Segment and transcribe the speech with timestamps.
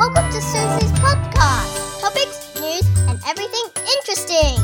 [0.00, 2.00] Welcome to Susie's podcast.
[2.00, 4.58] Topics, news, and everything interesting.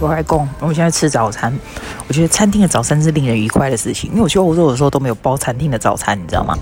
[0.00, 1.52] 我来讲，我们现在吃早餐。
[2.08, 6.56] 我觉得餐厅的早餐是令人愉快的事情，因为我去欧洲的时候都没有包餐厅的早餐，你知道吗？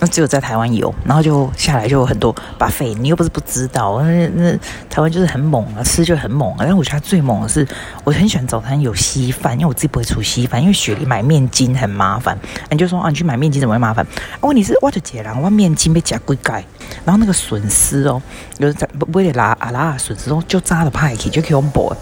[0.00, 2.94] 那只有在台湾有，然后就下来就有很多 buffet。
[2.98, 4.52] 你又不是不知道，那那
[4.90, 6.58] 台湾就是很猛啊，吃就很猛啊。
[6.60, 7.66] 但我觉得最猛的是，
[8.02, 12.38] 我很喜欢早餐有稀饭，因为我自己不会煮稀饭，因为雪梨买面筋很麻烦。
[12.70, 14.04] 你就说啊，你去买面筋怎么会麻烦？
[14.04, 16.64] 啊，问题是我的姐啦，我面筋被夹龟盖，
[17.04, 18.20] 然后那个笋丝哦，
[18.58, 21.96] 有在为了拉啊拉笋丝哦，就炸的派去就可以用薄。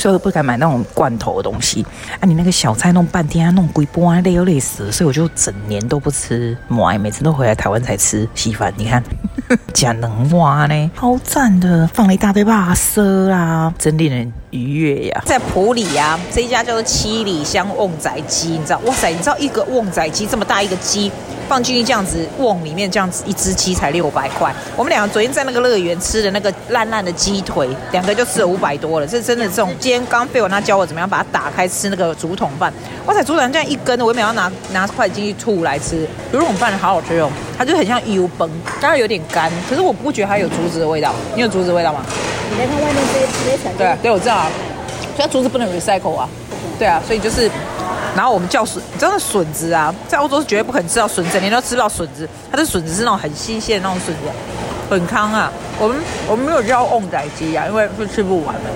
[0.00, 1.84] 所以我不敢买那种罐头的东西
[2.18, 2.26] 啊！
[2.26, 4.90] 你那个小菜弄半天，啊，弄几波啊，累又累死。
[4.90, 8.72] 所以我就整年都不吃馍，每次都回来台湾才吃稀饭。
[8.76, 9.02] 你看，
[9.74, 15.22] 假能挖呢，好赞的，放了一大堆巴色啊，真令人愉悦呀！
[15.26, 18.80] 在埔里啊，这一家叫做七里香旺仔鸡，你知道？
[18.86, 21.12] 哇塞，你知道一个旺仔鸡这么大一个鸡？
[21.50, 24.54] 放进去这样子瓮里面，这样子一只鸡才六百块。
[24.76, 29.06] 我们两个昨天在那个乐园吃的那个烂烂的鸡腿，两个就吃了五百多了。
[29.06, 32.72] 这真的这种，今天刚被我那教我怎么样把它打开吃那个竹筒饭。
[33.04, 36.06] 哇塞，竹筒饭这样一根，我也没有拿拿筷子进去吐来吃。
[36.30, 38.48] 竹筒饭好好吃哦，它就很像油崩，
[38.80, 41.12] 当然有点干，可是我不觉得它有竹子的味道。
[41.34, 42.06] 你有竹子的味道吗？
[42.52, 44.48] 你来看外面这些这些对对，我知道啊。
[45.16, 46.28] 所以竹子不能 recycle 啊。
[46.78, 47.50] 对啊，所以就是。
[48.16, 52.28] 然后我们叫笋，你知道笋子啊，在欧洲是绝对不可能吃到笋，整年都吃不到笋子。
[52.50, 54.22] 它的笋子是那种很新鲜的那种笋子，
[54.90, 55.50] 很康啊。
[55.78, 55.96] 我们
[56.28, 58.70] 我们没有叫旺仔鸡啊，因为是吃不完的。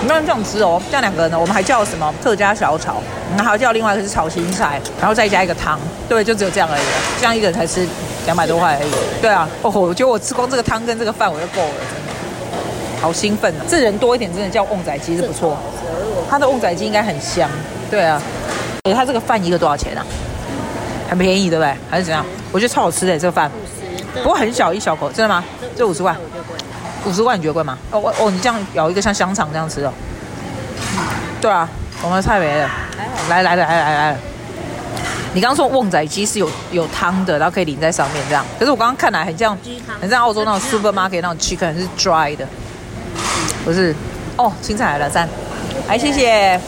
[0.00, 3.02] 你们这样吃哦，这样两个人呢，我们还叫什么客家小炒，
[3.36, 5.78] 然后还叫另外一个是炒青菜，然后再加一个汤。
[6.08, 6.82] 对，就只有这样而已。
[7.18, 7.86] 这样一个人才吃
[8.24, 8.90] 两百多块而已。
[9.20, 13.66] 对啊，哦，我觉得我吃光这个汤跟这个饭我就够了，真的，好兴奋啊！
[13.68, 15.58] 这人多一点，真的叫旺仔鸡是不错。
[16.30, 17.50] 它的旺仔鸡应该很香。
[17.90, 18.22] 对啊。
[18.94, 20.04] 它这个饭一个多少钱啊？
[21.08, 21.74] 很便宜，对不对？
[21.90, 22.24] 还是怎样？
[22.52, 23.50] 我觉得超好吃的这个饭，
[24.22, 25.42] 不过很小一小口，真的吗？
[25.76, 26.14] 这五十块，
[27.06, 27.78] 五十块你觉得贵吗？
[27.90, 29.92] 哦哦，你这样咬一个像香肠这样吃哦。
[31.40, 31.68] 对啊，
[32.02, 32.68] 我们的菜没了。
[33.30, 34.16] 来来来来来来，
[35.32, 38.44] 你刚刚说旺仔鸡是有有汤的，然后可以淋在上面这样。
[38.58, 39.56] 可是我刚刚看来很像，
[40.00, 42.46] 很像澳洲那种 supermarket 那种 chicken 是 dry 的，
[43.64, 43.94] 不是？
[44.36, 45.28] 哦，青菜来了，赞。
[45.88, 46.60] 来，谢谢。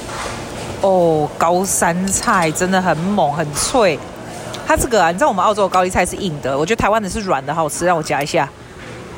[0.83, 3.99] 哦，高山菜真的很猛，很脆。
[4.67, 7.85] 它这个啊，你知道我们澳洲的高丽菜是硬的，我觉得台湾的是软的，好吃。
[7.85, 8.49] 让我夹一下，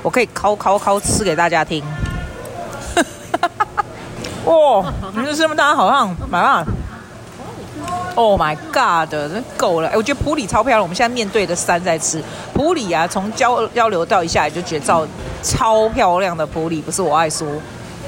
[0.02, 1.84] 我可以烤烤烤吃给大家听。
[4.44, 4.84] 哇、 哦，
[5.14, 6.64] 你这这么大，好像买啦
[8.16, 9.88] ！Oh my god，真够了。
[9.90, 10.82] 哎，我觉得普里超漂亮。
[10.82, 12.20] 我们现在面对的山在吃
[12.54, 15.06] 普里啊，从交交流到一下就觉照
[15.42, 17.46] 超漂亮的普里，不是我爱说，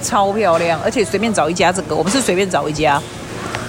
[0.03, 0.81] 超漂亮。
[0.82, 3.00] 而且随便找一家这个，我们是随便找一家。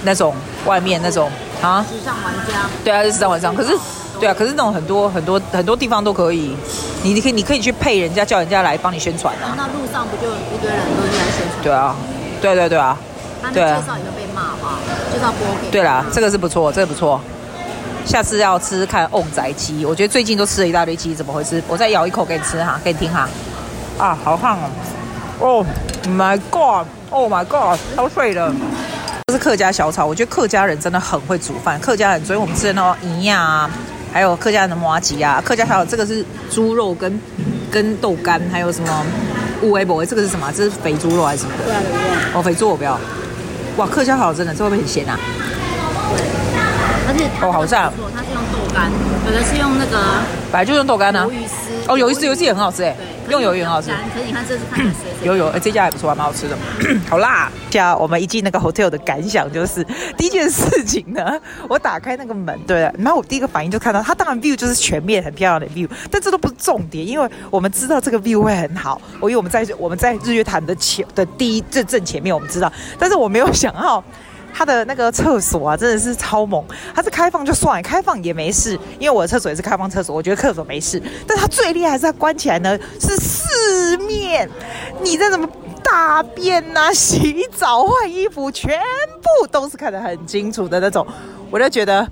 [0.06, 0.32] 那种
[0.64, 1.28] 外面那种
[1.60, 3.52] 啊，时尚玩家，对啊，是时尚玩家。
[3.52, 3.76] 可是，
[4.20, 6.56] 对啊，可是那种很多很多很多地方都可以，
[7.02, 9.52] 你你可以你可以去配人家，叫人家来帮你宣传啊。
[9.56, 11.62] 那路上不就一堆人都是来宣传？
[11.62, 11.96] 对啊，
[12.40, 12.96] 对对对啊，
[13.52, 13.80] 对啊。
[13.80, 14.78] 介绍也会被骂吧？
[15.12, 15.70] 介绍不 OK？
[15.72, 17.20] 对啦，这个是不错，这个不错。
[18.04, 21.60] 下次要吃吃看旺仔鸡，我觉得最近都吃了一大堆鸡，怎么回事？
[21.66, 23.28] 我再咬一口给你吃哈，给你听哈。
[23.98, 24.70] 啊，好烫哦
[25.40, 25.66] ！Oh
[26.06, 27.78] my god！Oh my god！
[27.96, 28.52] 超脆的。
[29.28, 31.80] 这是客家小炒，我觉得客家人真的很会煮饭。
[31.80, 33.68] 客家人，所以我们吃的那种营养啊，
[34.12, 35.42] 还有客家人的麻糬啊。
[35.44, 37.20] 客家小炒这个是猪肉跟
[37.68, 39.04] 跟豆干，还有什么
[39.62, 40.06] 乌龟博？
[40.06, 40.48] 这个是什么？
[40.52, 41.64] 这是肥猪肉还是什么的？
[41.64, 41.82] 对啊，
[42.34, 42.96] 哦，肥猪我不要。
[43.78, 45.18] 哇，客家好真的，这会不会很咸啊？
[46.14, 46.24] 对，
[47.08, 47.92] 而且哦，好赞。
[48.14, 48.92] 它是用豆干，
[49.26, 50.04] 有的是用那个，
[50.52, 51.26] 本来就用豆干啊。
[51.88, 52.94] 哦，鱿鱼丝，鱿鱼丝也很好吃哎，
[53.28, 53.90] 用鱿鱼很好吃。
[54.12, 55.26] 可是你看这是看谁？
[55.26, 56.56] 有有，哎，这家也不错，还蛮好吃的。
[57.08, 57.50] 好辣！
[57.70, 59.84] 现在我们一进那个 hotel 的感想就是，
[60.16, 61.38] 第一件事情呢，
[61.68, 69.00] 我打开那个门，对，然后我第一个反应就看到它，当然 view 就是全面很漂亮的 view，但这都不是重点，因为我们知道这个 view 会很好。
[69.20, 74.02] 我以为我们在我们在日月潭的前的第一正正前面，我们知道，但是我没有想到。
[74.58, 76.64] 它的那个厕所啊，真的是超猛！
[76.94, 81.02] 它是开放就算，开放也没事，因为我的厕所也是开放厕所，我觉得厕所没事。
[81.26, 84.48] 但它最厉害是它关起来呢，是四面，
[85.02, 85.46] 你在怎么
[85.84, 88.80] 大便呐、啊、洗澡、换衣服，全
[89.40, 91.06] 部都是看得很清楚的那种，
[91.50, 92.08] 我就觉得。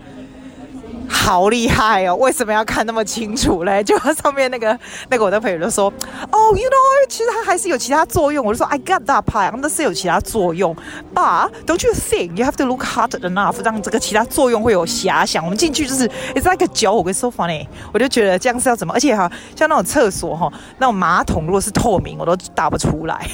[1.09, 2.15] 好厉害哦！
[2.17, 3.83] 为什么要看那么清楚嘞？
[3.85, 4.79] 就上面那个
[5.09, 5.87] 那个我的朋友就说，
[6.31, 8.45] 哦，you know，其实它还是有其他作用。
[8.45, 10.75] 我就说，I got that part，那是有其他作用。
[11.15, 15.45] But don't you think you have to look hard enough，让这个其他作用会有遐想？
[15.45, 18.93] 我们进去就是，it's like a joke，我 so funny，我就觉得这样是要怎么？
[18.95, 23.29] 而且哈，像那种厕所哈，那种马桶如果是透明，我都打不出来。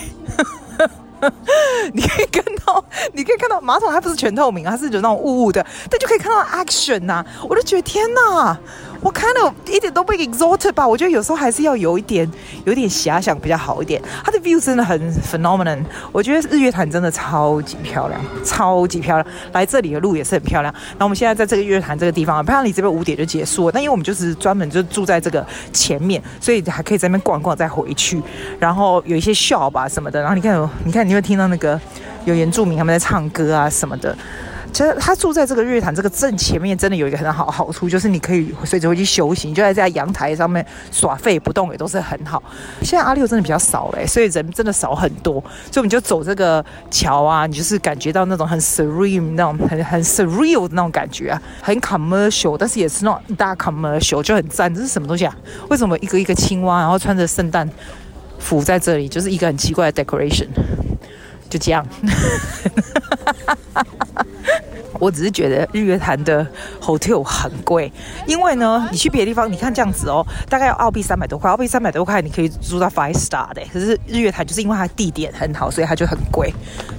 [1.93, 8.59] 你可以看到，你可以看到马桶，它不是全透明，它是有那种雾雾的，但就可以看到 action 呐、我就觉得天哪！
[9.01, 10.87] 我看了一点都不 exalted 吧？
[10.87, 12.31] 我觉得有时候还是要有一点，
[12.65, 14.01] 有一点遐想比较好一点。
[14.25, 15.83] 它的 view 真的很 phenomenon，
[16.13, 19.27] 我觉得日月潭真的超级漂亮，超级漂亮。
[19.53, 20.75] 来这里的路也是很漂亮。
[20.99, 23.73] 那我们现在在这个日月潭这个地方，不然你这边五点就结束了。
[23.73, 28.23] 但因为我们就是专门就住在这个前面，所以还可以在那边逛逛再回去。
[28.59, 30.21] 然后有一些 shop 啊什么的。
[30.21, 31.81] 然后你看，你看你会听到那个
[32.27, 34.17] 有原住民他们在唱歌啊什么的。
[34.73, 42.43] 其实他住在这个日月潭这个正前面，真的有一个很好好处，就是你可以随时回去休息，你就在这阳台上面耍废不动也都是很好。
[42.83, 45.35] 现在阿六真的比较少嘞，所以人真的少很多，
[45.71, 54.73] 所以我们就走这个桥啊，你就是感觉到那种很 serene 那种很很 surreal 的那种感觉啊，很 commercial，但是也是那种大 commercial 就很赞。
[54.75, 55.37] 这是什么东西啊？
[55.69, 57.69] 为什么一个一个青蛙，然后穿着圣诞
[58.39, 60.47] 服在这里，就是一个很奇怪的 decoration，
[61.49, 61.85] 就这样。
[65.01, 66.47] 我只是觉得日月潭的
[66.81, 67.91] hotel 很贵，
[68.27, 73.63] 因为呢，你去别的地方，你看这样子哦，大概要澳币三百多块，澳币三百多块你可以住到 five star 的。
[73.73, 76.53] 可是日月潭就是因为它地点很好，所以它就很贵，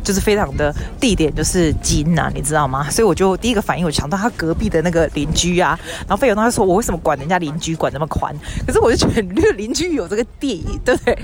[0.03, 2.89] 就是非常的地点就是金呐，你知道吗？
[2.89, 8.36] 所以我就第一个反应，我想到他隔壁的那个邻居啊，然后费勇他说我为什么管人家邻居管那么宽？
[8.65, 11.15] 可是我就觉得那个邻居有这个地，对不对？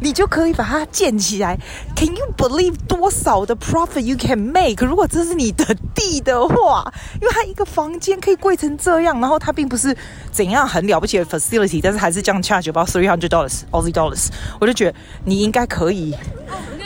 [0.00, 1.58] 你就可以把它建起来。
[1.94, 4.84] Can you believe 多少的 profit you can make？
[4.84, 6.13] 如果这是你的地。
[6.20, 6.84] 的话，
[7.20, 9.96] 因为它一个房间可以贵成这样，然后它并不是
[10.30, 14.28] 怎样很了不起的 facility，但是还是这样 charge about three hundred dollars Aussie dollars，
[14.60, 14.94] 我就觉得
[15.24, 16.14] 你应该可以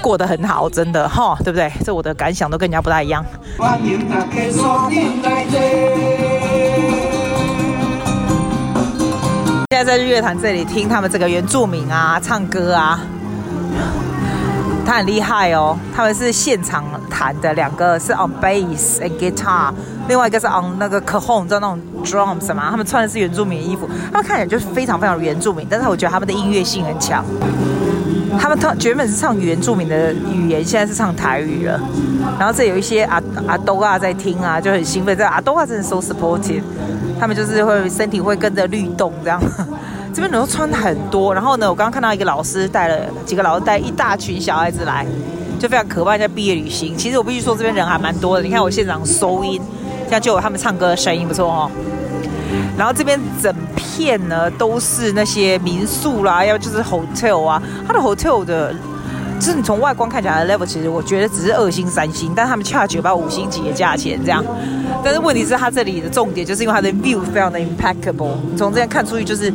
[0.00, 1.72] 过得很好，真的哈，对不对？
[1.84, 3.25] 这我的感想都跟人家不大一样。
[9.70, 13.00] 现在在日月潭这里听他们这个原住民啊唱歌啊。
[14.88, 19.70] 他很厉害哦，他们是现场弹的，两个是 on bass and guitar，
[20.08, 22.69] 另外一个是 on 那个 cajon，你知道那种 drums 吗？
[22.70, 27.23] 他们穿的是原住民的衣服，他们看起来就是非常非常原住民，但是我觉得他们的音乐性很强。
[28.40, 31.79] 他们原本是唱原住民的语言，现在是唱台语了。
[32.38, 35.14] 然后这有一些阿阿兜啊在听啊，就很兴奋。
[35.14, 36.62] 这阿兜啊真的 so supportive，
[37.20, 39.38] 他们就是会身体会跟着律动这样。
[40.18, 45.06] 这边人都穿很多，然后呢，我刚刚看到一个老师带了几个老师带一大群小孩子来，
[45.60, 46.96] 就非常渴望在毕业旅行。
[46.96, 48.42] 其实我必须说，这边人还蛮多的。
[48.42, 49.62] 你看我现场收音，
[50.00, 51.70] 现在就有他们唱歌的声音，不错哦。
[52.76, 58.74] 然后这边整片呢都是那些民宿啦，要就是 hotel 啊，它的 hotel 的，
[59.38, 64.44] 就是你从外观看起来的 level，其实我觉得只是二星三星，但他们 charge 把五星级的价钱这样。
[65.02, 69.52] 但是问题是，它这里的重点就是因为它的 view 非常的 impeccable，从这样看出去就是。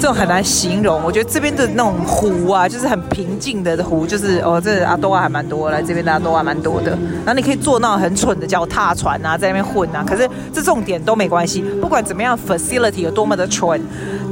[0.00, 6.90] 这种很难形容，我觉得这边的那种湖啊，就是很平静的湖，就是哦，这阿多啊还蛮多，来这边的阿多还蛮多的。
[7.24, 10.02] 然后你可以坐那种很蠢的叫踏船啊，在那边混啊。
[10.04, 13.80] 可是这重点都没关系，不管怎么样，facility 有多么的蠢，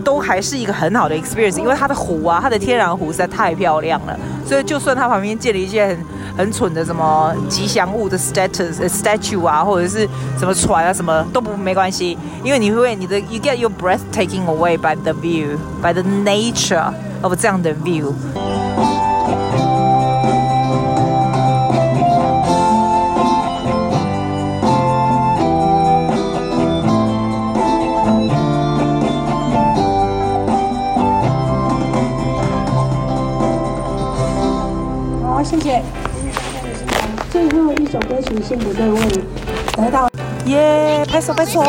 [0.03, 4.19] 都还是一个很好的 experience，因为它的湖啊，它的天然湖实在太漂亮了。
[4.47, 5.99] 所以就算它旁边建了一些很
[6.39, 10.09] 很蠢的什么吉祥物的 status statue 啊，或者是
[10.39, 15.57] 什么船啊，什么都不没关系，因为你会你的 you get your breath taken away by the view。
[15.83, 16.93] By the nature
[17.23, 18.13] of 这样的 view。
[35.61, 35.83] 谢谢。
[37.31, 39.01] 最后一首歌曲，幸福对位
[39.77, 40.09] 得到。
[40.47, 41.61] 耶，拍手拍手。